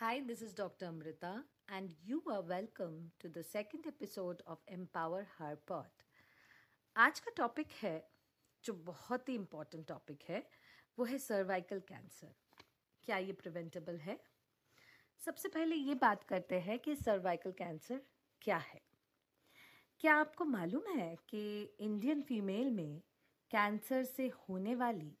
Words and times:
Hi, 0.00 0.22
this 0.26 0.40
is 0.40 0.54
Dr. 0.54 0.86
Amrita, 0.86 1.42
and 1.68 1.90
you 2.02 2.22
are 2.26 2.40
welcome 2.40 3.10
to 3.18 3.28
the 3.28 3.42
second 3.42 3.84
episode 3.86 4.40
of 4.46 4.56
Empower 4.66 5.26
Her 5.38 5.58
Pod. 5.66 5.90
आज 6.96 7.20
का 7.20 7.32
topic 7.36 7.72
है 7.82 7.92
जो 8.64 8.72
बहुत 8.86 9.28
ही 9.28 9.34
important 9.34 9.86
topic 9.88 10.22
है 10.28 10.42
वो 10.98 11.04
है 11.04 11.18
सर्वाइकल 11.18 11.80
कैंसर 11.88 12.32
क्या 13.04 13.18
ये 13.18 13.32
प्रिवेंटेबल 13.42 13.98
है 13.98 14.18
सबसे 15.20 15.48
पहले 15.48 15.76
ये 15.76 15.94
बात 16.00 16.24
करते 16.24 16.60
हैं 16.60 16.78
कि 16.78 16.96
सर्वाइकल 16.96 17.52
कैंसर 17.58 18.00
क्या 18.42 18.58
है 18.72 18.80
क्या 20.00 20.14
आपको 20.16 20.44
मालूम 20.56 20.92
है 20.98 21.14
कि 21.28 21.42
इंडियन 21.80 22.22
फीमेल 22.28 22.70
में 22.70 23.00
कैंसर 23.50 24.04
से 24.16 24.32
होने 24.38 24.74
वाली 24.74 25.16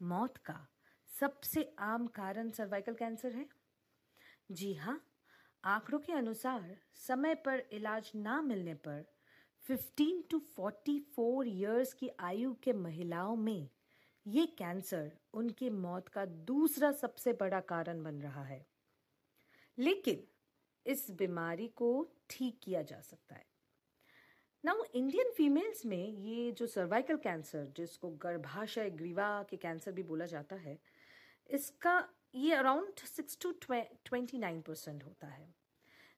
मौत 0.00 0.36
का 0.44 0.66
सबसे 1.10 1.72
आम 1.84 2.06
कारण 2.16 2.50
सर्वाइकल 2.50 2.94
कैंसर 2.94 3.32
है 3.32 3.59
जी 4.50 4.74
हाँ 4.74 5.00
आंकड़ों 5.64 5.98
के 5.98 6.12
अनुसार 6.12 6.76
समय 6.94 7.34
पर 7.34 7.62
इलाज 7.72 8.12
ना 8.14 8.40
मिलने 8.42 8.74
पर 8.74 9.04
15 9.64 10.22
टू 10.30 10.40
44 10.60 11.46
इयर्स 11.46 11.92
की 11.92 12.08
आयु 12.20 12.54
के 12.54 12.72
महिलाओं 12.72 13.36
में 13.36 13.68
ये 14.26 14.46
कैंसर 14.46 15.12
उनकी 15.34 15.70
मौत 15.70 16.08
का 16.08 16.24
दूसरा 16.24 16.92
सबसे 16.92 17.32
बड़ा 17.32 17.60
कारण 17.60 18.02
बन 18.02 18.14
रहा 18.14 18.44
है। 18.44 18.66
लेकिन 19.78 20.22
इस 20.86 21.10
बीमारी 21.10 21.68
को 21.68 22.08
ठीक 22.30 22.60
किया 22.62 22.82
जा 22.82 23.00
सकता 23.00 23.34
है। 23.34 23.46
नाउ 24.64 24.82
इंडियन 24.94 25.30
फीमेल्स 25.30 25.86
में 25.86 26.08
ये 26.08 26.52
जो 26.52 26.66
सर्वाइकल 26.66 27.16
कैंसर 27.16 27.72
जिसको 27.76 28.10
गर्भाशय 28.10 28.90
ग्रीवा 28.90 29.42
के 29.42 29.56
कैंसर 29.56 29.92
भी 29.92 30.02
बोला 30.02 30.26
जाता 30.26 30.56
है, 30.56 30.78
इसका 31.50 32.08
ये 32.34 32.52
around 32.54 33.00
six 33.06 33.38
to 33.42 33.52
twenty 33.62 34.38
nine 34.38 34.60
percent 34.60 35.04
होता 35.04 35.26
है। 35.26 35.48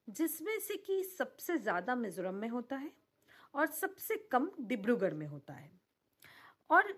जिसमें 0.09 0.59
से 0.61 0.77
कि 0.77 1.03
सबसे 1.09 1.57
ज़्यादा 1.59 1.95
मिजोरम 1.97 2.35
में 2.35 2.49
होता 2.49 2.77
है 2.77 2.93
और 3.55 3.67
सबसे 3.69 4.17
कम 4.33 4.51
डिब्रूगढ़ 4.61 5.15
में 5.15 5.27
होता 5.27 5.55
है। 5.55 5.71
और 6.71 6.93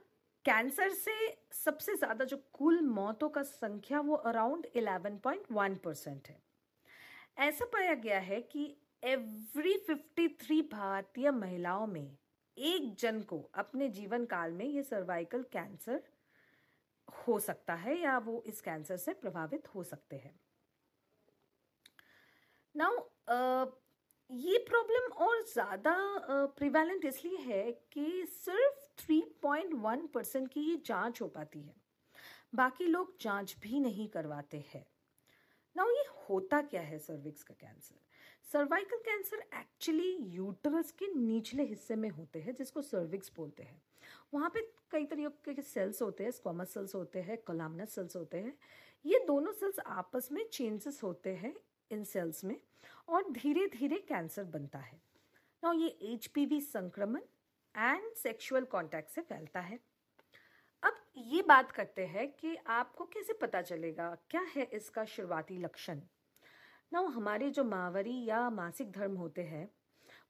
कैंसर 0.45 0.91
से 0.91 1.13
सबसे 1.55 1.95
ज़्यादा 1.97 2.25
जो 2.25 2.37
कुल 2.53 2.81
मौतों 2.83 3.29
का 3.29 3.43
संख्या 3.43 4.01
वो 4.01 4.15
around 4.25 4.67
eleven 4.77 5.17
point 5.19 5.45
one 5.53 5.75
percent 5.85 6.29
है। 6.29 6.43
ऐसा 7.41 7.65
पाया 7.65 7.95
गया 7.95 8.19
है 8.21 8.41
कि 8.43 8.75
एवरी 9.03 9.77
फिफ्टी 9.87 10.29
थ्री 10.41 10.61
भारतीय 10.73 11.31
महिलाओं 11.33 11.87
में 11.87 12.17
एक 12.57 12.95
जन 12.95 13.21
को 13.23 13.39
अपने 13.55 13.89
जीवन 13.91 14.25
काल 14.27 14.53
में 14.53 14.65
ये 14.67 14.83
सर्वाइकल 14.83 15.43
कैंसर 15.53 16.03
हो 17.27 17.39
सकता 17.41 17.75
है 17.77 17.99
या 18.01 18.17
वो 18.19 18.43
इस 18.47 18.61
कैंसर 18.61 18.97
से 18.97 19.13
प्रभावित 19.15 19.69
हो 19.75 19.83
सकते 19.85 20.17
हैं। 20.17 20.35
नाउ 22.75 23.67
ये 24.31 24.59
प्रॉब्लम 24.69 25.13
और 25.25 25.43
ज़्यादा 25.45 25.97
प्रिवेलेंट 26.57 27.05
इसलिए 27.05 27.39
है 27.39 27.71
कि 27.93 28.25
सिर्फ़ 28.29 28.79
3.1 29.01 30.07
परसेंट 30.15 30.49
की 30.49 30.61
ये 30.61 30.77
जाँच 30.87 31.21
हो 31.23 31.29
पाती 31.29 31.63
है। 31.63 31.75
बाकी 32.55 32.87
लोग 32.87 33.17
जाँच 33.21 33.57
भी 33.63 33.81
नहीं 33.81 34.09
करवाते 34.09 34.65
हैं। 34.75 34.85
नाउ 35.77 35.91
ये 35.91 36.05
होता 36.29 36.61
क्या 36.63 36.83
है 36.83 36.99
सर्विक्स 37.01 37.43
का 37.43 37.55
cancer 37.57 38.04
cervical 38.49 38.97
cancer 38.99 39.43
actually 39.59 40.11
uterus 40.35 40.91
के 40.93 41.07
निचले 41.15 41.63
हिस्से 41.63 41.97
में 41.97 42.09
होते 42.09 42.41
हैं, 42.41 42.55
जिसको 42.55 42.83
सर्विक्स 42.83 43.33
बोलते 43.37 43.63
हैं। 43.63 43.81
वहाँ 44.35 44.51
पे 44.51 44.61
कई 44.91 45.05
तरीके 45.05 45.55
के 45.55 45.63
सेल्स 45.63 46.03
होते 46.03 46.25
हैं 46.25 46.31
स्कॉमस 46.31 46.75
सेल्स 46.75 46.95
होते 46.95 47.21
हैं 47.21 47.39
कोलामनस 47.39 47.95
सेल्स 47.95 48.17
होते 48.17 48.39
हैं। 48.39 48.55
ये 49.05 49.25
दोनों 49.27 49.53
सेल्स 49.53 49.79
आपस 49.79 50.29
में 50.33 50.45
चेंजेस 50.49 51.01
होते 51.03 51.35
हैं 51.35 51.55
इन 51.91 52.05
सेल्स 52.05 52.45
में 52.45 52.57
और 53.09 53.31
धीरे 53.33 53.67
धीरे 53.69 53.99
कैंसर 54.09 54.45
बनता 54.45 54.79
है। 54.79 55.01
ना 55.63 55.73
ये 55.73 55.89
एचपीवी 56.13 56.61
संक्रमण 56.61 57.21
एंड 57.75 58.13
सेक्शुअल 58.15 58.65
कॉन्टैक्ट 58.67 59.11
से 59.11 59.21
फैलता 59.21 59.61
है। 59.61 59.81
अब 60.83 61.05
ये 61.17 61.43
बात 61.43 61.71
करते 61.73 62.07
हैं 62.07 62.33
कि 62.33 62.57
आपको 62.57 63.05
कैसे 63.05 63.33
पता 63.33 63.63
चलेगा, 63.63 64.17
क्या 64.31 64.47
है 64.57 64.71
इसका 64.73 65.05
शुरुआती 65.07 65.59
लक्षण? 65.59 66.01
ना 66.95 67.01
हमारे 67.15 67.51
जो 67.51 67.65
मावरी 67.65 68.25
या 68.25 68.49
मासिक 68.51 68.91
धर्म 68.93 69.17
होते 69.17 69.43
हैं, 69.45 69.69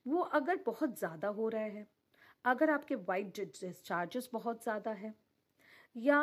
वो 0.06 0.20
अगर 0.34 0.62
बहुत 0.66 0.98
ज़्यादा 0.98 1.28
हो 1.30 1.48
रहे 1.48 1.70
हैं, 1.70 1.86
अगर 2.44 2.70
आपके 2.70 2.94
वाइट 2.94 3.36
डिस्चार्जेस 3.60 4.28
बहुत 4.32 4.62
ज़्यादा 4.62 4.90
है, 4.92 5.14
या 5.96 6.20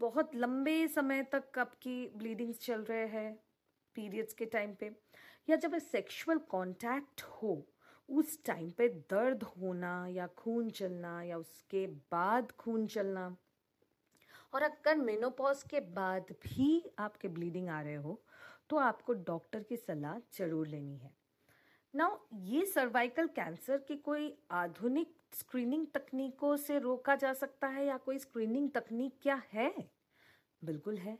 बहुत 0.00 0.34
लंबे 0.36 0.86
समय 0.88 1.22
तक 1.32 1.58
आपकी 1.58 2.06
ब्लीडिंग्स 2.16 2.58
चल 2.60 2.82
रहे 2.84 3.06
हैं 3.08 3.32
पीरियड्स 3.96 4.34
के 4.34 4.46
टाइम 4.46 4.74
पे, 4.74 4.90
या 5.48 5.56
जब 5.56 5.78
सेक्सुअल 5.80 6.38
कांटेक्ट 6.50 7.22
हो, 7.22 7.66
उस 8.08 8.42
टाइम 8.46 8.70
पे 8.70 8.88
दर्द 9.10 9.42
होना 9.52 9.94
या 10.10 10.26
खून 10.38 10.70
चलना 10.72 11.22
या 11.22 11.38
उसके 11.38 11.86
बाद 12.12 12.52
खून 12.60 12.86
चलना, 12.88 13.36
और 14.54 14.62
अगर 14.62 14.96
मेनोपॉज 14.98 15.62
के 15.62 15.80
बाद 15.94 16.34
भी 16.44 16.68
आपके 16.98 17.28
ब्लीडिंग 17.28 17.68
आ 17.68 17.80
रहे 17.80 17.94
हो 17.96 18.20
तो 18.70 18.76
आपको 18.76 19.12
डॉक्टर 19.12 19.62
की 19.62 19.76
सलाह 19.76 20.18
ज़रूर 20.38 20.66
लेनी 20.66 20.96
है। 20.96 21.12
नाउ 21.94 22.18
ये 22.32 22.64
सर्वाइकल 22.66 23.26
कैंसर 23.26 23.78
की 23.78 23.96
कोई 23.98 24.32
आधुनिक 24.50 25.14
स्क्रीनिंग 25.34 25.86
तकनीकों 25.94 26.56
से 26.56 26.78
रोका 26.78 27.16
जा 27.16 27.32
सकता 27.32 27.68
है 27.68 27.86
या 27.86 27.96
कोई 27.96 28.18
स्क्रीनिंग 28.18 28.70
तकनीक 28.70 29.18
क्या 29.22 29.42
है? 29.52 29.72
बिल्कुल 30.62 30.96
है। 30.96 31.18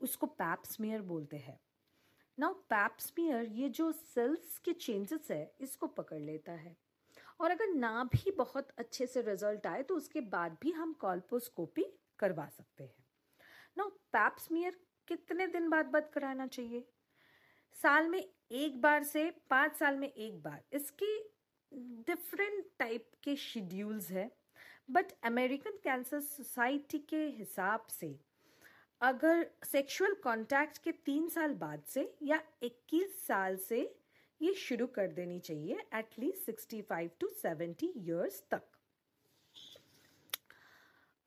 उसको 0.00 0.26
पैप्समियर 0.26 1.02
बोलते 1.02 1.36
हैं। 1.36 1.58
नाउ 2.38 2.52
पैप्समियर 2.70 3.46
ये 3.52 3.68
जो 3.68 3.90
सेल्स 3.92 4.58
के 4.58 4.72
चेंजेस 4.72 5.30
है, 5.30 5.54
इसको 5.60 5.86
पकड़ 5.86 6.18
लेता 6.18 6.52
है। 6.52 6.76
और 7.40 7.50
अगर 7.50 7.74
ना 7.74 8.04
भी 8.04 8.30
बहुत 8.30 8.68
अच्छे 8.78 9.06
से 9.06 9.22
रिज़ल्ट 9.22 9.66
आए 9.66 9.82
तो 9.82 9.96
उसके 9.96 10.20
बाद 10.20 10.56
भी 10.62 10.70
हम 10.72 10.92
कॉल्पोस्कोपी 10.92 11.84
करवा 12.18 12.46
सकते 12.48 12.84
हैं। 12.84 13.04
नाउ 13.78 13.88
पैप्समियर 14.12 14.76
कितने 15.10 15.46
दिन 15.46 15.68
बाद 15.68 15.86
बाद 15.86 16.10
कराना 16.14 16.46
चाहिए? 16.46 16.84
साल 17.76 18.08
में 18.08 18.20
एक 18.20 18.80
बार 18.80 19.02
से 19.04 19.30
पाँच 19.50 19.76
साल 19.76 19.96
में 19.96 20.08
एक 20.08 20.42
बार। 20.42 20.62
इसकी 20.72 21.12
डिफरेंट 22.06 22.64
टाइप 22.78 23.10
के 23.22 23.36
शेड्यूल्स 23.36 24.10
है। 24.10 24.30
बट 24.90 25.12
अमेरिकन 25.24 25.78
कैंसर 25.84 26.20
सोसाइटी 26.20 26.98
के 27.08 27.24
हिसाब 27.28 27.86
से, 27.90 28.18
अगर 29.00 29.46
सेक्सुअल 29.64 30.14
कांटेक्ट 30.24 30.78
के 30.78 30.92
तीन 31.04 31.28
साल 31.28 31.54
बाद 31.54 31.82
से 31.88 32.12
या 32.22 32.40
21 32.62 33.26
साल 33.26 33.56
से 33.58 33.80
ये 34.40 34.52
शुरू 34.54 34.86
कर 34.86 35.06
देनी 35.12 35.38
चाहिए 35.38 35.78
एटलीस्ट 35.94 36.50
65 36.50 37.10
टू 37.20 37.28
70 37.36 37.92
इयर्स 37.96 38.42
तक। 38.50 38.62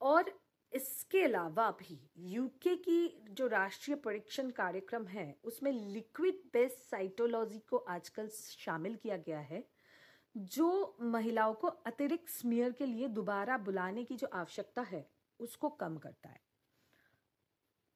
और 0.01 0.31
इसके 0.75 1.23
अलावा 1.23 1.72
भी 1.72 2.09
यूके 2.17 2.75
की 2.75 3.23
जो 3.29 3.47
राष्ट्रीय 3.47 3.97
परीक्षण 3.97 4.50
कार्यक्रम 4.50 5.07
है, 5.07 5.39
उसमें 5.44 5.72
लिक्विड 5.72 6.35
बेस्ड 6.53 6.78
साइटोलॉजी 6.78 7.59
को 7.59 7.78
आजकल 7.78 8.28
शामिल 8.29 8.95
किया 8.95 9.17
गया 9.17 9.39
है, 9.39 9.69
जो 10.38 10.97
महिलाओं 11.01 11.53
को 11.53 11.67
अतिरिक्त 11.67 12.29
स्मीयर 12.29 12.72
के 12.72 12.85
लिए 12.85 13.07
दोबारा 13.07 13.57
बुलाने 13.57 14.03
की 14.03 14.16
जो 14.16 14.28
आवश्यकता 14.28 14.81
है, 14.81 15.09
उसको 15.39 15.69
कम 15.69 15.97
करता 15.97 16.29
है। 16.29 16.41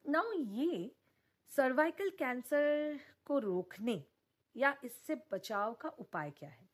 नाउ 0.10 0.32
ये 0.34 0.96
सर्वाइकल 1.50 2.10
कैंसर 2.10 3.00
को 3.26 3.40
रोकने 3.40 4.04
या 4.56 4.78
इससे 4.84 5.16
बचाव 5.32 5.74
का 5.74 5.90
उपाय 5.90 6.32
क्या 6.32 6.50
है? 6.50 6.70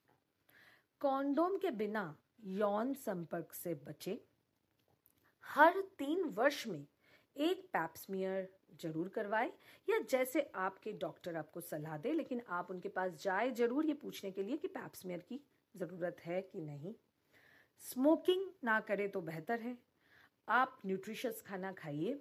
कॉन्डोम 1.00 1.58
के 1.58 1.72
बिना 1.72 2.18
यौन 2.44 2.94
संपर्क 2.94 3.53
से 3.53 3.74
बचे। 3.74 4.33
हर 5.46 5.81
तीन 5.98 6.24
वर्ष 6.36 6.66
में 6.68 6.86
एक 7.36 7.66
पैप्समियर 7.74 8.48
ज़रूर 8.81 9.08
करवाए, 9.09 9.52
या 9.88 9.98
जैसे 10.09 10.42
आपके 10.56 10.92
डॉक्टर 10.94 11.36
आपको 11.36 11.62
सलाह 11.62 11.98
दे, 11.98 12.12
लेकिन 12.13 12.42
आप 12.50 12.72
उनके 12.72 12.90
पास 12.90 13.12
जाए 13.24 13.51
ज़रूर 13.51 13.86
ये 13.86 13.94
पूछने 13.95 14.31
के 14.31 14.44
लिए 14.44 14.57
कि 14.57 14.68
पैप्समियर 14.69 15.24
की 15.30 15.40
ज़रूरत 15.75 16.18
है 16.25 16.42
कि 16.44 16.62
नहीं। 16.62 16.94
स्मोकिंग 17.86 18.45
ना 18.63 18.80
करें 18.81 19.10
तो 19.12 19.22
बेहतर 19.22 19.60
है। 19.60 19.78
आप 20.48 20.80
न्यूट्रिशियस 20.86 21.42
खाना 21.48 21.72
खाइए 21.74 22.19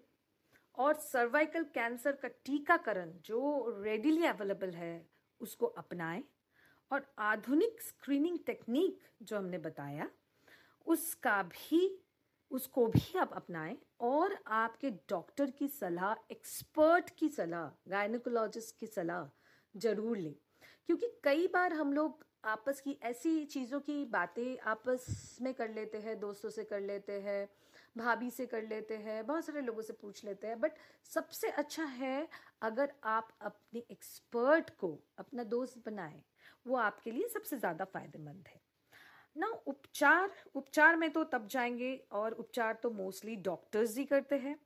और 0.79 0.95
सर्वाइकल 0.97 1.65
कैंसर 1.75 2.13
का 2.13 2.29
टीकाकरण 2.45 3.13
जो 3.25 3.81
रेडिली 3.83 4.25
अवेलेबल 4.27 4.71
है, 4.73 5.07
उसको 5.41 5.67
अपनाएँ 5.67 6.23
और 6.91 7.07
आधुनिक 7.21 7.81
स्क्रीनिंग 7.83 8.39
टेक्निक 8.47 8.99
जो 9.23 9.37
हमने 9.37 9.59
बताया, 9.61 10.09
उसका 10.87 11.43
भी 11.45 11.87
उसको 12.53 12.87
भी 12.87 13.19
आप 13.19 13.33
अपनाएँ 13.33 13.77
और 14.01 14.39
आपके 14.47 14.91
डॉक्टर 14.91 15.51
की 15.51 15.69
सलाह, 15.69 16.15
एक्सपर्ट 16.31 17.11
की 17.11 17.29
सलाह 17.29 17.91
गायनकोलॉजिस्ट 17.91 18.79
की 18.81 18.87
सलाह 18.87 19.29
ज़रूर 19.75 20.19
लें। 20.19 20.35
क्योंकि 20.87 21.07
कई 21.25 21.47
बार 21.47 21.73
हम 21.73 21.93
लोग 21.93 22.25
आपस 22.45 22.81
की 22.81 22.99
ऐसी 23.03 23.45
चीज़ों 23.45 23.81
की 23.81 24.05
बातें 24.05 24.59
आपस 24.59 25.39
में 25.43 25.53
कर 25.55 25.69
लेते 25.69 25.99
हैं, 25.99 26.19
दोस्तों 26.21 26.51
से 26.51 26.65
कर 26.65 26.81
लेते 26.81 27.21
हैं, 27.21 27.49
भाभी 27.97 28.31
से 28.31 28.47
कर 28.47 28.63
लेते 28.63 28.97
हैं, 28.97 29.27
बहुत 29.27 29.45
सारे 29.47 29.61
लोगों 29.61 29.83
से 29.83 29.93
पूछ 29.93 30.25
लेते 30.25 30.47
हैं। 30.47 30.61
बट 30.61 30.79
सबसे 31.05 31.51
अच्छा 31.53 31.85
है 31.85 32.29
अगर 32.63 32.93
आप 33.05 33.29
अपने 33.41 33.83
एक्सपर्ट 33.91 34.71
को, 34.71 34.99
अपना 35.19 35.45
दोस्त 35.45 35.83
बनाएँ, 35.87 36.23
वो 36.67 36.77
आपके 36.77 37.11
लिए 37.11 37.29
सबसे 37.29 37.59
ज़्यादा 37.59 37.85
फ़ायदेमंद 37.85 38.49
है। 38.49 38.62
ना 39.37 39.47
उपचार 39.67 40.31
उपचार 40.55 40.97
में 40.97 41.11
तो 41.11 41.25
तब 41.25 41.47
जाएँगे 41.47 41.95
और 42.13 42.33
उपचार 42.35 42.79
तो 42.83 42.91
मोस्टली 42.91 43.37
डॉक्टर्स 43.37 43.97
ही 43.99 44.05
करते 44.05 44.37
हैं। 44.37 44.57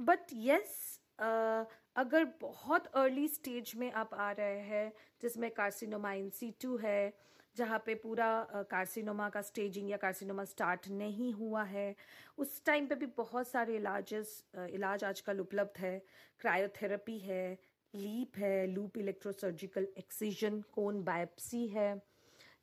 बट 0.00 0.32
यस 0.34 1.00
yes, 1.18 1.66
अगर 1.96 2.24
बहुत 2.40 2.86
अर्ली 2.86 3.26
स्टेज 3.28 3.72
में 3.76 3.90
आप 3.92 4.14
आ 4.14 4.30
रहे 4.32 4.60
हैं 4.60 4.92
जिसमें 5.22 5.50
कार्सिनोमा 5.50 6.12
इन 6.12 6.30
सी 6.30 6.50
टू 6.62 6.76
है 6.76 7.12
जहाँ 7.56 7.78
पे 7.86 7.94
पूरा 7.94 8.26
कार्सिनोमा 8.70 9.28
का 9.28 9.42
स्टेजिंग 9.42 9.90
या 9.90 9.96
कार्सिनोमा 9.96 10.44
स्टार्ट 10.44 10.88
नहीं 10.92 11.32
हुआ 11.32 11.62
है 11.64 11.94
उस 12.38 12.64
टाइम 12.66 12.86
पे 12.86 12.94
भी 12.94 13.06
बहुत 13.16 13.48
सारे 13.48 13.76
इलाजेस 13.76 14.42
इलाज 14.56 15.04
आजकल 15.04 15.40
उपलब्ध 15.40 15.78
है। 15.78 15.98
क्रायोथेरेपी 16.40 17.18
है 17.18 17.58
लीप 17.94 18.38
है 18.38 18.66
loop 18.66 18.98
electrosurgical 18.98 19.86
excision 19.98 20.60
cone 20.72 21.02
biopsy 21.04 21.66
है। 21.68 21.94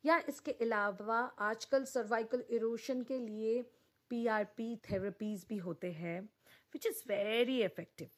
या 0.04 0.18
इसके 0.28 0.52
अलावा 0.60 1.18
आजकल 1.40 1.84
सर्वाइकल 1.84 2.44
इरोशन 2.50 3.02
के 3.02 3.18
लिए 3.18 3.62
पीआरपी 4.10 4.74
थेरेपीज 4.90 5.44
भी 5.48 5.56
होते 5.58 5.90
हैं 5.92 6.20
विच 6.74 6.86
इज़ 6.86 7.02
वेरी 7.08 7.62
इफ़ेक्टिव 7.64 8.08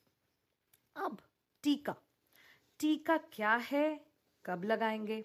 अब 0.97 1.19
टीका। 1.65 1.95
टीका 2.81 3.17
क्या 3.33 3.55
है? 3.71 4.01
कब 4.45 4.65
लगाएँगे? 4.65 5.25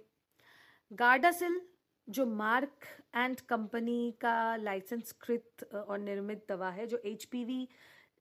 गार्डासिल 0.91 1.61
जो 2.07 2.25
मार्क 2.25 2.85
एंड 3.15 3.39
कंपनी 3.49 4.11
का 4.21 4.55
लाइसेंस 4.55 5.11
कृत 5.21 5.63
और 5.73 5.99
निर्मित 5.99 6.45
दवा 6.49 6.69
है, 6.69 6.87
जो 6.87 7.01
H 7.05 7.25
P 7.25 7.43
V 7.45 7.67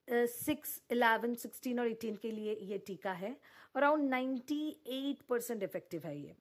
six 0.08 0.80
eleven 0.92 1.34
sixteen 1.34 1.80
और 1.80 1.88
एटीन 1.88 2.16
के 2.16 2.30
लिए 2.30 2.54
ये 2.62 2.78
टीका 2.86 3.12
है 3.12 3.36
around 3.74 4.08
ninety 4.10 4.68
eight 4.88 5.22
percent 5.28 5.62
effective 5.62 6.06
है 6.06 6.18
ये। 6.18 6.36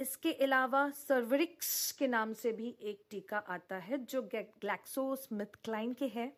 इसके 0.00 0.32
अलावा 0.34 0.88
सर्वरिक्स 0.90 1.92
के 1.92 2.06
नाम 2.08 2.32
से 2.32 2.50
भी 2.52 2.74
एक 2.82 3.02
टीका 3.10 3.38
आता 3.48 3.76
है 3.78 3.98
जो 4.04 4.22
ग्लैक्सो 4.34 5.14
स्मिथ 5.16 5.56
क्लाइन 5.64 5.92
के 5.92 6.06
है 6.06 6.32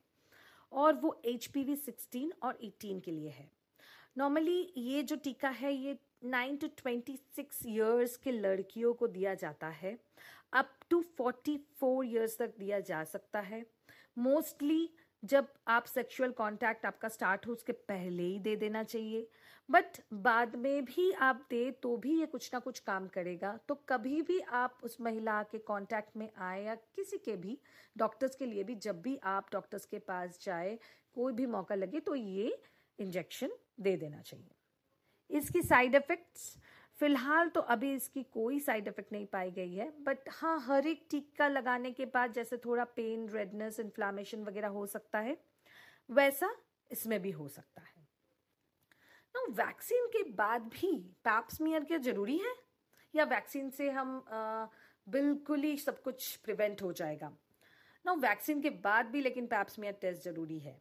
और 0.73 0.95
वो 0.95 1.21
एच 1.25 1.47
पी 1.47 1.63
वी 1.65 1.77
सिक्सटीन 1.77 2.33
और 2.43 2.59
एटीन 2.65 3.01
के 3.01 3.11
लिए 3.11 3.29
है। 3.29 3.49
नॉर्मली 4.19 4.73
ये 4.77 5.03
जो 5.03 5.17
टीका 5.17 5.49
है, 5.51 5.73
ये 5.73 5.99
nine 6.25 6.57
to 6.57 6.67
twenty 6.77 7.17
six 7.37 7.61
years 7.67 8.17
के 8.17 8.33
लड़कियों 8.33 8.93
को 8.95 9.07
दिया 9.09 9.35
जाता 9.35 9.69
है। 9.69 9.99
Up 10.53 10.75
to 10.91 11.01
forty 11.17 11.57
four 11.81 12.07
years 12.07 12.37
तक 12.39 12.59
दिया 12.59 12.81
जा 12.81 13.05
सकता 13.05 13.41
है। 13.41 13.65
मोस्टली 14.19 14.89
जब 15.23 15.49
आप 15.69 15.85
सेक्सुअल 15.85 16.31
कांटेक्ट 16.31 16.87
आपका 16.87 17.09
स्टार्ट 17.09 17.47
हो, 17.47 17.53
उसके 17.53 17.73
पहले 17.73 18.23
ही 18.23 18.39
दे 18.39 18.55
देना 18.57 18.83
चाहिए। 18.85 19.27
बट 19.69 19.99
बाद 20.13 20.57
में 20.57 20.85
भी 20.85 21.11
आप 21.13 21.47
दे 21.51 21.71
तो 21.83 21.97
भी 21.97 22.19
ये 22.21 22.27
कुछ 22.27 22.51
ना 22.55 22.59
कुछ 22.61 22.79
काम 22.79 23.07
करेगा। 23.09 23.59
तो 23.69 23.75
कभी 23.89 24.23
भी 24.23 24.39
आप 24.41 24.79
उस 24.85 25.01
महिला 25.01 25.43
के 25.43 25.59
कांटेक्ट 25.59 26.17
में 26.17 26.29
आए 26.39 26.65
या 26.65 26.75
किसी 26.75 27.19
के 27.19 27.37
भी 27.37 27.59
डॉक्टर्स 27.97 28.37
के 28.37 28.47
लिए 28.47 28.65
भी, 28.65 28.75
जब 28.75 29.01
भी 29.03 29.19
आप 29.25 29.47
डॉक्टर्स 29.53 29.87
के 29.87 29.99
पास 29.99 30.39
जाए, 30.43 30.79
कोई 31.17 31.33
भी 31.33 31.47
मौका 31.47 31.75
लगे 31.75 32.01
तो 32.01 32.15
ये 32.15 32.59
इंजेक्शन 32.99 33.51
दे 33.81 33.97
देना 33.97 34.21
चाहिए। 34.21 34.51
इसकी 35.31 35.63
साइड 35.63 35.95
इफ़ेक्ट्स 35.95 36.57
फ़िलहाल 37.03 37.49
तो 37.49 37.61
अभी 37.61 37.93
इसकी 37.95 38.23
कोई 38.23 38.59
साइड 38.61 38.89
इफ़ेक्ट 38.89 39.13
नहीं 39.13 39.25
पाई 39.27 39.51
गई 39.51 39.75
है 39.75 39.89
बट 40.01 40.29
हाँ 40.31 40.59
हर 40.67 40.87
एक 40.87 41.07
टीका 41.11 41.47
लगाने 41.49 41.91
के 41.93 42.05
बाद 42.07 42.33
जैसे 42.33 42.57
थोड़ा 42.57 42.85
पेन 42.97 43.29
रेडनेस 43.29 43.79
इन्फ्लामेशन 43.81 44.43
वगैरह 44.45 44.69
हो 44.69 44.85
सकता 44.87 45.19
है, 45.19 45.37
वैसा 46.11 46.51
इसमें 46.91 47.21
भी 47.23 47.31
हो 47.31 47.49
सकता 47.49 47.83
है। 47.83 48.07
ना 49.35 49.43
वैक्सीन 49.65 50.07
के 50.07 50.23
बाद 50.33 50.71
भी 50.73 50.93
पैप्समियर 51.25 51.85
क्या 51.85 51.99
ज़रूरी 51.99 52.37
है? 52.39 52.55
या 53.15 53.25
वैक्सीन 53.25 53.71
से 53.71 53.91
हम 53.91 54.25
बिल्कुल 55.07 55.63
ही 55.63 55.77
सब 55.77 56.01
कुछ 56.03 56.37
प्रिवेंट 56.37 56.83
हो 56.83 56.93
जाएगा? 56.93 57.33
ना 58.05 58.13
वैक्सीन 58.13 58.61
के 58.61 58.71
बाद 58.85 59.07
भी 59.07 59.21
लेकिन 59.21 59.47
पैप्समियर 59.47 59.99
टेस्ट 60.01 60.23
ज़रूरी 60.23 60.59
है। 60.59 60.81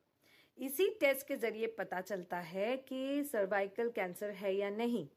इसी 0.57 0.88
टेस्ट 1.01 1.27
के 1.27 1.35
ज़रिए 1.38 1.67
पता 1.79 2.01
चलता 2.01 2.39
है 2.39 2.77
कि 2.77 3.24
सर्वाइकल 3.24 3.89
कैंसर 3.89 4.31
है 4.33 4.53
या 4.56 4.69
नहीं। 4.69 5.07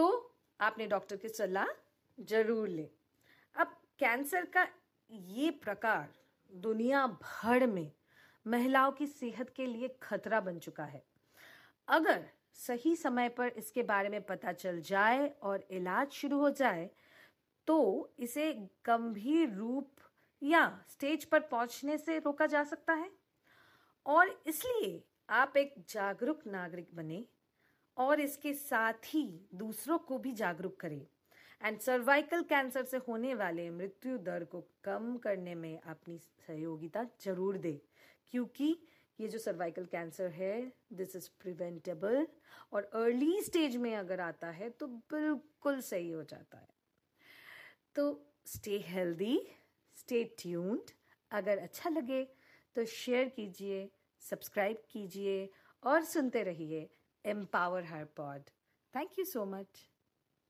तो 0.00 0.34
आपने 0.60 0.86
डॉक्टर 0.86 1.16
की 1.16 1.28
सलाह 1.28 1.66
ज़रूर 2.18 2.68
ले। 2.68 2.88
अब 3.56 3.74
कैंसर 3.98 4.44
का 4.44 4.66
ये 5.10 5.50
प्रकार 5.64 6.08
दुनिया 6.52 7.06
भर 7.06 7.66
में 7.66 7.90
महिलाओं 8.46 8.92
की 8.92 9.06
सेहत 9.06 9.50
के 9.56 9.66
लिए 9.66 9.88
खतरा 10.02 10.40
बन 10.40 10.58
चुका 10.58 10.84
है। 10.84 11.02
अगर 11.88 12.24
सही 12.56 12.94
समय 12.96 13.28
पर 13.28 13.48
इसके 13.58 13.82
बारे 13.82 14.08
में 14.08 14.20
पता 14.22 14.52
चल 14.52 14.80
जाए 14.80 15.28
और 15.42 15.66
इलाज 15.70 16.10
शुरू 16.12 16.38
हो 16.38 16.50
जाए 16.52 16.88
तो 17.68 17.78
इसे 18.18 18.52
गंभीर 18.86 19.52
रूप 19.54 20.00
या 20.42 20.62
स्टेज 20.88 21.24
पर 21.24 21.40
पहुँचने 21.50 21.98
से 21.98 22.18
रोका 22.18 22.46
जा 22.46 22.64
सकता 22.64 22.94
है। 22.94 23.10
और 24.06 24.34
इसलिए 24.46 25.02
आप 25.34 25.56
एक 25.56 25.74
जागरूक 25.88 26.46
नागरिक 26.46 26.88
बने 26.94 27.24
और 28.00 28.20
इसके 28.20 28.52
साथ 28.54 29.06
ही 29.06 29.24
दूसरों 29.54 29.98
को 30.00 30.18
भी 30.18 30.32
जागरूक 30.34 30.78
करें। 30.80 31.00
एंड 31.60 31.78
सर्वाइकल 31.80 32.42
कैंसर 32.50 32.84
से 32.84 32.96
होने 33.08 33.34
वाले 33.34 33.68
मृत्यु 33.70 34.16
दर 34.20 34.44
को 34.44 34.60
कम 34.84 35.16
करने 35.24 35.54
में 35.54 35.80
अपनी 35.80 36.18
सहयोगिता 36.18 37.04
ज़रूर 37.24 37.56
दे, 37.58 37.80
क्योंकि 38.32 38.76
ये 39.18 39.28
जो 39.28 39.38
सर्वाइकल 39.38 39.84
कैंसर 39.86 40.28
है 40.32 40.72
दिस 40.92 41.16
इज़ 41.16 41.28
प्रिवेंटेबल 41.40 42.26
और 42.72 42.90
अर्ली 42.94 43.40
स्टेज 43.42 43.76
में 43.76 43.94
अगर 43.96 44.20
आता 44.20 44.50
है 44.50 44.68
तो 44.70 44.86
बिल्कुल 44.86 45.80
सही 45.82 46.10
हो 46.10 46.22
जाता 46.24 46.58
है। 46.58 46.68
तो 47.96 48.04
स्टे 48.46 48.78
हेल्दी 48.86 49.40
स्टे 49.96 50.22
ट्यून्ड 50.38 50.90
अगर 51.30 51.58
अच्छा 51.58 51.90
लगे 51.90 52.22
तो 52.76 52.84
शेयर 52.86 53.28
कीजिए 53.28 53.88
सब्सक्राइब 54.22 54.82
कीजिए 54.92 55.48
और 55.82 56.04
सुनते 56.04 56.42
रहिए। 56.42 56.88
Empower 57.24 57.82
her 57.82 58.06
pod. 58.06 58.50
Thank 58.92 59.18
you 59.18 59.24
so 59.24 59.44
much. 59.46 59.89